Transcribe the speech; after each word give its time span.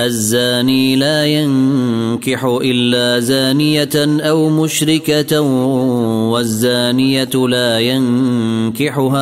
الزاني 0.00 0.96
لا 0.96 1.26
ينكح 1.26 2.44
إلا 2.44 3.20
زانية 3.20 4.20
أو 4.20 4.48
مشركة 4.48 5.40
والزانية 6.30 7.30
لا 7.48 7.80
ينكحها 7.80 9.16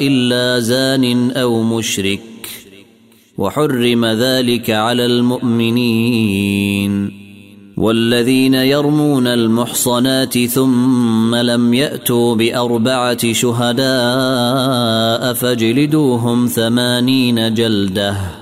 إلا 0.00 0.60
زان 0.60 1.30
أو 1.30 1.62
مشرك. 1.62 2.20
وحرم 3.38 4.06
ذلك 4.06 4.70
على 4.70 5.06
المؤمنين. 5.06 6.52
والذين 7.76 8.54
يرمون 8.54 9.26
المحصنات 9.26 10.38
ثم 10.38 11.34
لم 11.34 11.74
يأتوا 11.74 12.34
بأربعة 12.34 13.32
شهداء 13.32 13.82
فاجلدوهم 15.32 16.46
ثمانين 16.46 17.54
جلدة. 17.54 18.41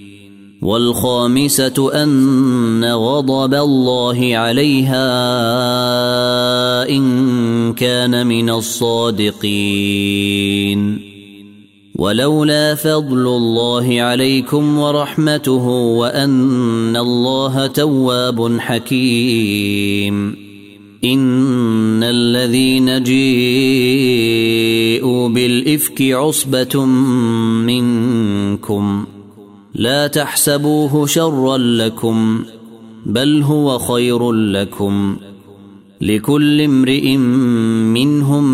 والخامسة 0.61 2.03
أن 2.03 2.85
غضب 2.85 3.53
الله 3.53 4.37
عليها 4.37 5.09
إن 6.89 7.73
كان 7.73 8.27
من 8.27 8.49
الصادقين. 8.49 9.41
ولولا 11.95 12.75
فضل 12.75 13.27
الله 13.27 14.01
عليكم 14.01 14.77
ورحمته 14.77 15.67
وأن 15.67 16.95
الله 16.95 17.67
تواب 17.67 18.57
حكيم. 18.59 20.35
إن 21.03 22.03
الذين 22.03 23.03
جيءوا 23.03 23.29
بالإفك 25.29 26.01
عصبة 26.01 26.85
منكم 27.65 29.05
ۖ. 29.05 29.10
لا 29.75 30.07
تحسبوه 30.07 31.05
شرا 31.05 31.57
لكم 31.57 32.43
بل 33.05 33.41
هو 33.41 33.79
خير 33.79 34.31
لكم. 34.31 35.17
لكل 36.01 36.61
امرئ 36.61 37.17
منهم 37.97 38.45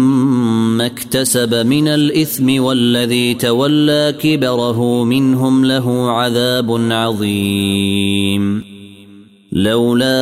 ما 0.78 0.85
اكتسب 0.85 1.53
من 1.53 1.88
الإثم 1.88 2.61
والذي 2.63 3.33
تولى 3.33 4.16
كبره 4.19 5.03
منهم 5.03 5.66
له 5.66 6.11
عذاب 6.11 6.91
عظيم. 6.91 8.76
لولا 9.52 10.18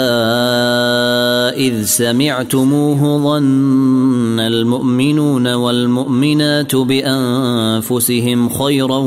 إذ 1.58 1.84
سمعتموه 1.84 3.24
ظن 3.24 4.40
المؤمنون 4.40 5.54
والمؤمنات 5.54 6.76
بأنفسهم 6.76 8.50
خيرا 8.50 8.98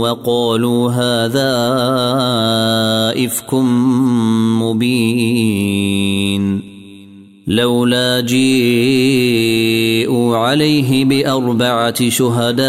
وقالوا 0.00 0.90
هذا 0.90 1.54
إفك 3.24 3.54
مبين. 4.62 6.62
لولا 7.46 8.20
جيءوا 8.20 10.36
عليه 10.36 11.04
بأربعة 11.04 12.08
شهداء 12.08 12.68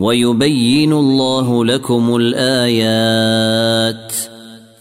ويبين 0.00 0.92
الله 0.92 1.64
لكم 1.64 2.16
الآيات 2.16 4.12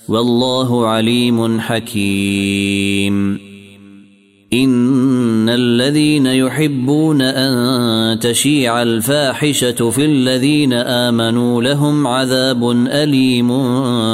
والله 0.10 0.88
عليم 0.88 1.60
حكيم. 1.60 3.40
إن 4.54 5.50
الذين 5.50 6.26
يحبون 6.26 7.22
أن 7.22 8.20
تشيع 8.20 8.82
الفاحشة 8.82 9.90
في 9.90 10.06
الذين 10.06 10.74
آمنوا 10.74 11.62
لهم 11.62 12.08
عذاب 12.08 12.72
أليم 12.72 13.50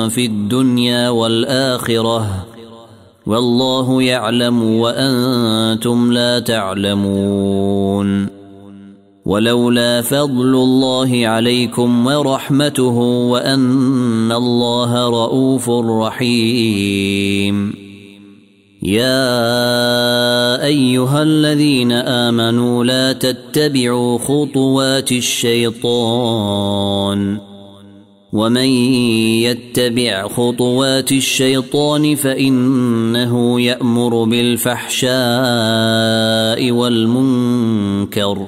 في 0.10 0.26
الدنيا 0.26 1.10
والآخرة. 1.10 2.46
والله 3.26 4.02
يعلم 4.02 4.64
وأنتم 4.64 6.12
لا 6.12 6.40
تعلمون. 6.40 8.45
ولولا 9.26 10.02
فضل 10.02 10.56
الله 10.56 11.28
عليكم 11.28 12.08
ورحمته 12.08 12.98
وأن 13.30 14.32
الله 14.32 15.10
رءوف 15.10 15.70
رحيم. 15.70 17.74
يا 18.84 20.66
أيها 20.66 21.24
الذين 21.24 21.92
آمنوا 21.92 22.84
لا 22.84 23.14
تتبعوا 23.14 24.18
خطوات 24.18 25.12
الشيطان. 25.12 26.76
ومن 28.34 28.70
يتبع 29.42 30.28
خطوات 30.28 31.12
الشيطان 31.12 32.16
فإنه 32.16 33.62
يأمر 33.62 34.24
بالفحشاء 34.24 35.12
والمنكر. 36.72 38.48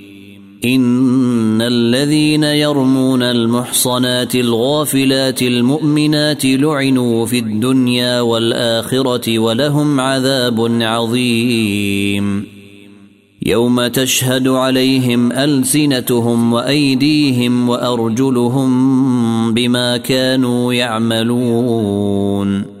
ان 0.65 1.61
الذين 1.61 2.43
يرمون 2.43 3.23
المحصنات 3.23 4.35
الغافلات 4.35 5.41
المؤمنات 5.41 6.45
لعنوا 6.45 7.25
في 7.25 7.39
الدنيا 7.39 8.21
والاخره 8.21 9.39
ولهم 9.39 9.99
عذاب 9.99 10.81
عظيم. 10.81 12.45
يوم 13.45 13.87
تشهد 13.87 14.47
عليهم 14.47 15.31
السنتهم 15.31 16.53
وايديهم 16.53 17.69
وارجلهم 17.69 19.53
بما 19.53 19.97
كانوا 19.97 20.73
يعملون. 20.73 22.80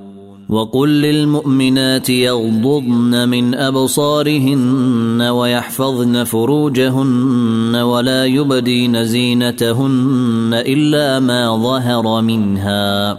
وقل 0.51 0.89
للمؤمنات 0.89 2.09
يغضضن 2.09 3.29
من 3.29 3.55
أبصارهن 3.55 5.21
ويحفظن 5.21 6.23
فروجهن 6.23 7.75
ولا 7.75 8.25
يبدين 8.25 9.05
زينتهن 9.05 10.49
إلا 10.53 11.19
ما 11.19 11.57
ظهر 11.57 12.21
منها 12.21 13.17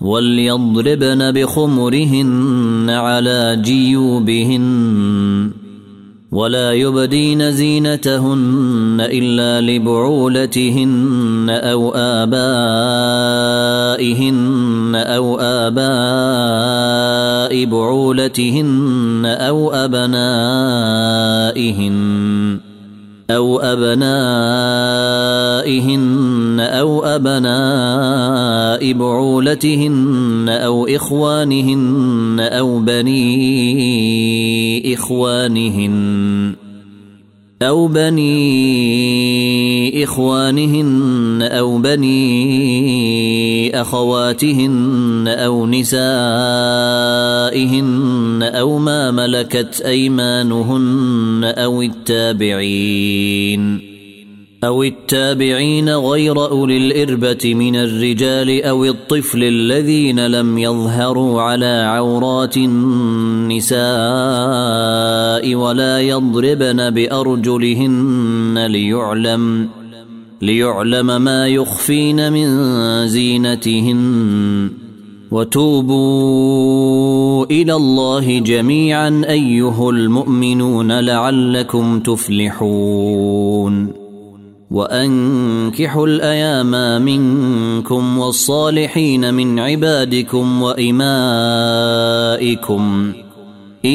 وليضربن 0.00 1.32
بخمرهن 1.32 2.90
على 2.90 3.62
جيوبهن. 3.64 5.63
ولا 6.34 6.72
يبدين 6.72 7.52
زينتهن 7.52 8.98
إلا 9.00 9.60
لبعولتهن 9.60 11.46
أو 11.50 11.94
آبائهن 11.94 12.34
أو 14.94 15.40
آباء 15.40 15.84
بعولتهن 17.64 19.26
أو 19.26 19.72
أبنائهن. 19.72 20.24
أو 23.30 23.58
أبنائهن 23.60 24.04
أو 26.60 27.04
أبناء 27.04 28.92
بعولتهن 28.92 30.48
أو 30.48 30.86
إخوانهن 30.86 32.40
أو 32.40 32.78
بني 32.78 33.74
إخوانهن 34.94 36.54
أو 37.62 37.86
بني 37.86 38.34
إخوانهن 40.04 41.42
أو 41.42 41.78
بني 41.78 42.93
أخواتهن 43.70 45.28
أو 45.28 45.66
نسائهن 45.66 45.94
أو 48.42 48.78
ما 48.78 49.10
ملكت 49.10 49.80
أيمانهن 49.80 51.54
أو 51.56 51.82
التابعين 51.82 53.14
أو 54.64 54.82
التابعين 54.82 55.88
غير 55.88 56.50
أولي 56.50 56.76
الإربة 56.76 57.54
من 57.54 57.76
الرجال 57.76 58.62
أو 58.62 58.84
الطفل 58.84 59.44
الذين 59.44 60.26
لم 60.26 60.58
يظهروا 60.58 61.42
على 61.42 61.84
عورات 61.88 62.56
النساء 62.56 63.84
ولا 65.54 66.00
يضربن 66.00 66.90
بأرجلهن 66.90 68.66
ليعلم 68.66 69.68
ليعلم 70.44 71.22
ما 71.22 71.48
يخفين 71.48 72.32
من 72.32 72.48
زينتهن. 73.08 74.70
وتوبوا 75.30 77.46
إلى 77.46 77.74
الله 77.74 78.38
جميعا 78.38 79.22
أيها 79.28 79.90
المؤمنون 79.90 81.00
لعلكم 81.00 82.00
تفلحون. 82.00 83.92
وأنكحوا 84.70 86.06
الأيام 86.06 87.02
منكم 87.02 88.18
والصالحين 88.18 89.34
من 89.34 89.58
عبادكم 89.58 90.62
وإمائكم. 90.62 93.12
إن 93.84 93.90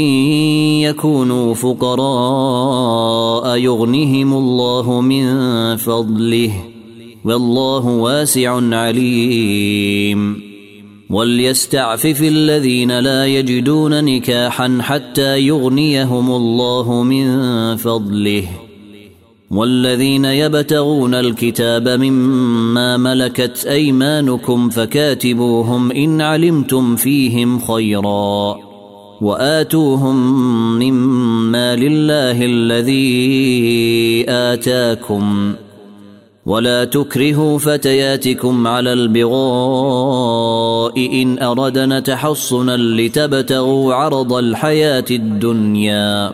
يكونوا 0.81 1.53
فقراء 1.53 3.57
يغنهم 3.57 4.33
الله 4.33 5.01
من 5.01 5.25
فضله 5.75 6.51
والله 7.25 7.87
واسع 7.87 8.75
عليم. 8.75 10.49
وليستعفف 11.09 12.21
الذين 12.21 12.99
لا 12.99 13.25
يجدون 13.25 14.03
نكاحا 14.03 14.77
حتى 14.81 15.39
يغنيهم 15.39 16.31
الله 16.31 17.03
من 17.03 17.27
فضله. 17.75 18.43
والذين 19.51 20.25
يبتغون 20.25 21.13
الكتاب 21.13 21.89
مما 21.89 22.97
ملكت 22.97 23.65
أيمانكم 23.65 24.69
فكاتبوهم 24.69 25.91
إن 25.91 26.21
علمتم 26.21 26.95
فيهم 26.95 27.59
خيرا. 27.59 28.68
وآتوهم 29.21 30.15
مما 30.79 31.75
لله 31.75 32.45
الذي 32.45 34.25
آتاكم. 34.29 35.53
ولا 36.45 36.85
تكرهوا 36.85 37.57
فتياتكم 37.57 38.67
على 38.67 38.93
البغاء 38.93 40.95
إن 41.21 41.39
أردنا 41.39 41.99
تحصنا 41.99 42.77
لتبتغوا 42.77 43.93
عرض 43.93 44.33
الحياة 44.33 45.05
الدنيا. 45.11 46.33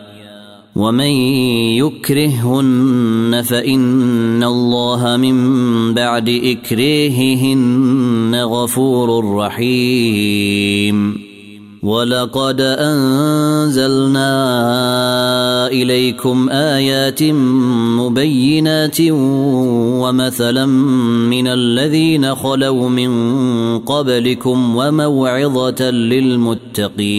ومن 0.75 1.11
يكرههن 1.81 3.41
فإن 3.45 4.43
الله 4.43 5.17
من 5.17 5.93
بعد 5.93 6.29
إكريههن 6.29 8.35
غفور 8.35 9.35
رحيم. 9.35 11.24
ولقد 11.85 12.61
أنزلنا 12.61 14.27
إليكم 15.67 16.49
آيات 16.49 17.23
مبينات 18.01 18.97
ومثلا 20.01 20.65
من 20.65 21.47
الذين 21.47 22.35
خلوا 22.35 22.89
من 22.89 23.11
قبلكم 23.79 24.75
وموعظة 24.75 25.91
للمتقين. 25.91 27.15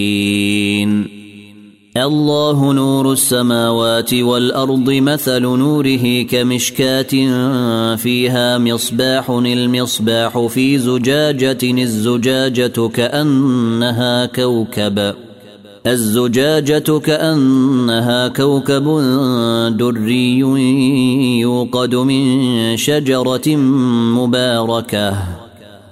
الله 1.96 2.72
نور 2.72 3.12
السماوات 3.12 4.14
والأرض 4.14 4.90
مثل 4.90 5.42
نوره 5.42 6.22
كمشكاة 6.22 7.12
فيها 7.96 8.58
مصباح 8.58 9.30
المصباح 9.30 10.46
في 10.46 10.78
زجاجة 10.78 11.58
الزجاجة 11.62 12.88
كأنها 12.88 14.26
كوكب. 14.26 15.14
الزجاجة 15.86 16.98
كأنها 16.98 18.28
كوكب 18.28 18.84
دري 19.78 20.38
يوقد 21.40 21.94
من 21.94 22.76
شجرة 22.76 23.56
مباركة. 24.16 25.45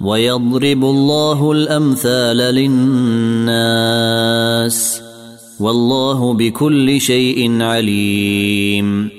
ويضرب 0.00 0.84
الله 0.84 1.52
الأمثال 1.52 2.36
للناس 2.36 3.90
والله 5.60 6.34
بكل 6.34 7.00
شيء 7.00 7.62
عليم. 7.62 9.10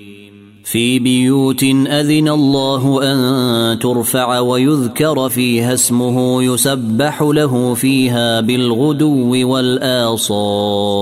في 0.64 1.00
بيوت 1.00 1.64
أذن 1.64 2.30
الله 2.30 3.04
أن 3.04 3.80
ترفع 3.80 4.40
ويذكر 4.40 5.30
فيها 5.30 5.74
اسمه 5.74 6.44
يسبح 6.44 7.22
له 7.22 7.74
فيها 7.74 8.42
بالغدو 8.42 9.50
والآصال. 9.50 11.02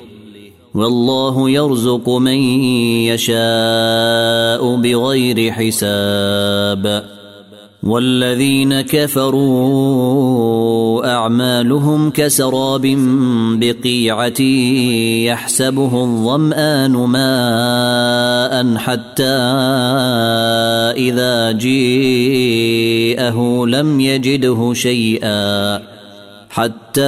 والله 0.75 1.49
يرزق 1.49 2.09
من 2.09 2.37
يشاء 3.07 4.75
بغير 4.75 5.51
حساب. 5.51 7.03
والذين 7.83 8.81
كفروا 8.81 9.81
أعمالهم 11.13 12.09
كسراب 12.09 12.81
بقيعة 13.59 14.41
يحسبه 15.31 16.03
الظمآن 16.03 16.91
ماء 16.91 18.75
حتى 18.77 19.23
إذا 20.97 21.51
جيءه 21.51 23.37
لم 23.65 23.99
يجده 23.99 24.73
شيئا. 24.73 26.00
حتى 26.51 27.01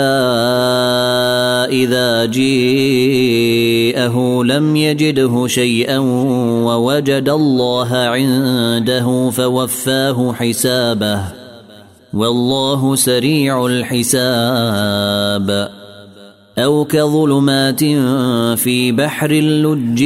إذا 1.70 2.26
جيءه 2.26 3.64
لم 4.44 4.76
يجده 4.76 5.48
شيئا 5.48 5.98
ووجد 6.66 7.30
الله 7.30 7.96
عنده 7.96 9.30
فوفاه 9.30 10.34
حسابه. 10.34 11.22
والله 12.14 12.96
سريع 12.96 13.66
الحساب. 13.66 15.04
أو 16.58 16.86
كظلمات 16.86 17.84
في 18.60 18.92
بحر 18.92 19.32
اللج 19.32 20.02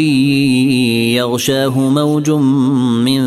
يغشاه 1.15 1.79
موج 1.79 2.29
من 2.29 3.23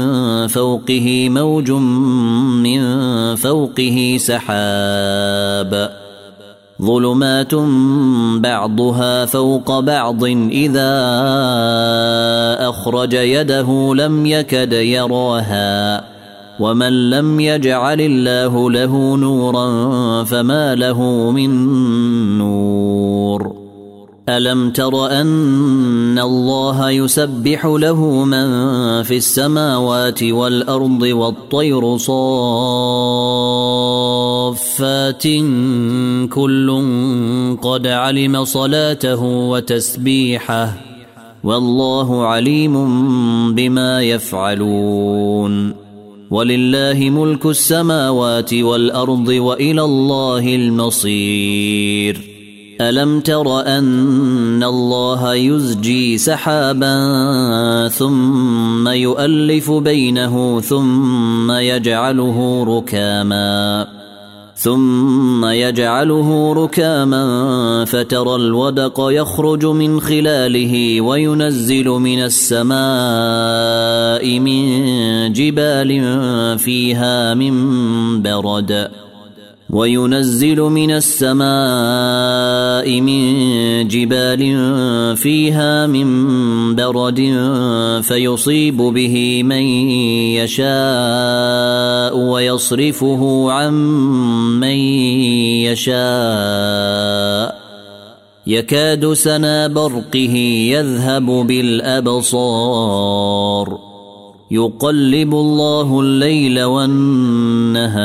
فوقه 0.47 1.29
موج 1.29 1.71
من 1.71 2.81
فوقه 3.35 4.17
سحاب. 4.21 6.00
ظلمات 6.81 7.55
بعضها 8.41 9.27
فوق 9.27 9.81
بعض. 9.81 10.25
إذا 10.51 10.93
أخرج 12.69 13.13
يده 13.13 13.95
لم 13.95 14.27
يكد 14.27 14.73
يراها 14.73 16.05
ومن 16.61 17.11
لم 17.11 17.41
يجعل 17.41 18.01
الله 18.01 18.71
له 18.71 19.17
نورا 19.17 19.69
فما 20.25 20.75
له 20.75 21.31
من 21.31 21.51
نور. 22.39 23.60
ألم 24.37 24.71
تر 24.71 25.07
أن 25.07 26.19
الله 26.19 26.91
يسبح 26.91 27.67
له 27.67 28.25
من 28.25 28.49
في 29.03 29.17
السماوات 29.17 30.23
والأرض 30.23 31.03
والطير 31.03 31.97
صافات 31.97 32.37
كل 36.29 36.83
قد 37.63 37.87
علم 37.87 38.45
صلاته 38.45 39.23
وتسبيحه 39.23 40.73
والله 41.45 42.27
عليم 42.27 42.75
بما 43.55 44.03
يفعلون 44.03 45.75
ولله 46.31 47.11
ملك 47.11 47.47
السماوات 47.47 48.55
والأرض 48.55 49.29
وإلى 49.29 49.83
الله 49.83 50.55
المصير 50.55 52.30
ألم 52.81 53.21
تر 53.21 53.61
أن 53.61 54.63
الله 54.65 55.35
يزجي 55.35 56.19
سحابا 56.19 56.99
ثم 57.89 58.89
يؤلف 58.89 59.71
بينه 59.71 60.61
ثم 60.61 61.51
يجعله 61.53 62.65
ركاما 62.69 63.87
ثم 64.57 65.45
يجعله 65.45 66.53
ركاما 66.53 67.85
فترى 67.85 68.35
الودق 68.35 68.95
يخرج 69.11 69.67
من 69.67 70.01
خلاله 70.01 71.01
وينزل 71.01 71.89
من 71.89 72.23
السماء 72.25 72.81
من 74.39 75.33
جبال 75.33 75.89
فيها 76.59 77.35
من 77.35 77.53
برد 78.23 78.91
وينزل 79.73 80.61
من 80.61 80.91
السماء 80.91 83.01
من 83.01 83.89
جبال 83.89 84.57
فيها 85.17 85.87
من 85.87 86.75
برد 86.75 87.21
فيصيب 88.03 88.77
به 88.77 89.43
من 89.43 89.63
يشاء 90.43 92.19
ويصرفه 92.19 93.53
عن 93.53 93.75
من 94.61 94.77
يشاء. 95.71 97.61
يكاد 98.47 99.13
سنا 99.13 99.67
برقه 99.67 100.37
يذهب 100.75 101.27
بالأبصار. 101.27 102.31
يقلب 104.51 105.35
الله 105.35 106.01
الليل 106.01 106.63
والنهار. 106.63 108.01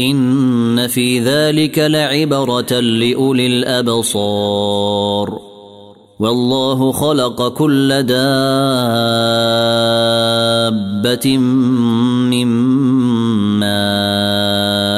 إن 0.00 0.86
في 0.86 1.20
ذلك 1.20 1.78
لعبرة 1.78 2.80
لأولي 2.80 3.46
الأبصار. 3.46 5.38
والله 6.18 6.92
خلق 6.92 7.48
كل 7.48 8.02
دابة 8.02 8.18
من 12.28 12.46
ماء. 13.58 14.97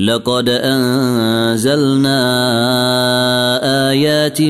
لقد 0.00 0.48
أنزلنا 0.48 2.20
آيات 3.90 4.42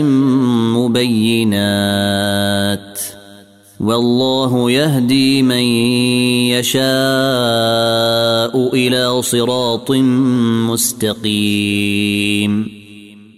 مبينات. 0.79 2.99
والله 3.81 4.71
يهدي 4.71 5.43
من 5.43 5.65
يشاء 6.55 6.85
إلى 8.75 9.23
صراط 9.23 9.91
مستقيم. 10.71 12.81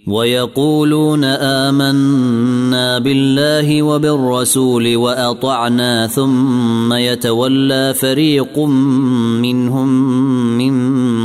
ويقولون 0.07 1.23
آمنا 1.23 2.99
بالله 2.99 3.83
وبالرسول 3.83 4.95
وأطعنا 4.95 6.07
ثم 6.07 6.93
يتولى 6.93 7.93
فريق 7.93 8.59
منهم 9.39 9.87
من 10.57 10.73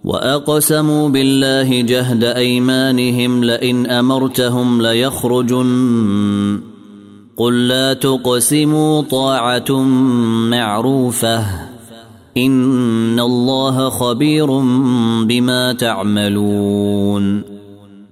وأقسموا 0.03 1.10
بالله 1.10 1.81
جهد 1.81 2.23
أيمانهم 2.23 3.43
لئن 3.43 3.86
أمرتهم 3.86 4.81
ليخرجن. 4.81 6.60
قل 7.38 7.67
لا 7.67 7.93
تقسموا 7.93 9.01
طاعة 9.01 9.79
معروفة. 10.49 11.45
إن 12.38 13.19
الله 13.19 13.89
خبير 13.89 14.60
بما 15.23 15.73
تعملون. 15.73 17.54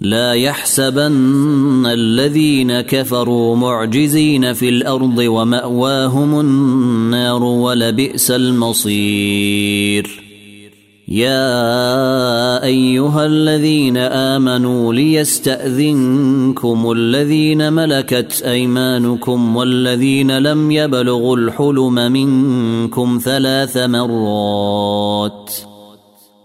لا 0.00 0.32
يحسبن 0.32 1.86
الذين 1.86 2.80
كفروا 2.80 3.56
معجزين 3.56 4.52
في 4.52 4.68
الأرض 4.68 5.18
ومأواهم 5.18 6.40
النار 6.40 7.42
ولبئس 7.42 8.30
المصير. 8.30 10.24
يا 11.08 12.64
أيها 12.64 13.26
الذين 13.26 13.96
آمنوا 13.96 14.94
ليستأذنكم 14.94 16.92
الذين 16.92 17.72
ملكت 17.72 18.42
أيمانكم 18.42 19.56
والذين 19.56 20.38
لم 20.38 20.70
يبلغوا 20.70 21.36
الحلم 21.36 21.94
منكم 21.94 23.20
ثلاث 23.24 23.76
مرات. 23.76 25.67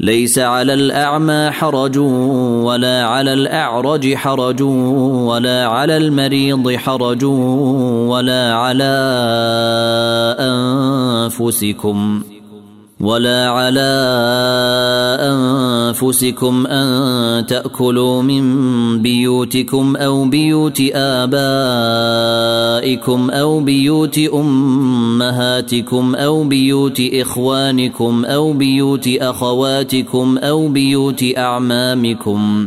ليس 0.00 0.38
على 0.38 0.74
الأعمى 0.74 1.50
حرج 1.50 1.98
ولا 1.98 3.04
على 3.06 3.32
الأعرج 3.32 4.14
حرج 4.14 4.62
ولا 4.62 5.66
على 5.66 5.96
المريض 5.96 6.76
حرج 6.76 7.24
ولا 7.24 8.54
على 8.54 8.94
أنفسكم. 10.40 12.22
ولا 13.00 13.50
على 13.50 13.92
أنفسكم 15.20 16.66
أن 16.66 17.46
تأكلوا 17.46 18.22
من 18.22 19.02
بيوتكم 19.02 19.96
أو 19.96 20.24
بيوت 20.24 20.82
آبائكم 20.94 21.30
أو 23.30 23.60
بيوت 23.60 24.18
أمهاتكم 24.34 26.14
أو 26.14 26.44
بيوت 26.44 27.02
إخوانكم 27.14 28.24
أو 28.24 28.52
بيوت 28.52 29.08
أخواتكم 29.08 30.38
أو 30.38 30.68
بيوت 30.68 31.24
أعمامكم. 31.36 32.66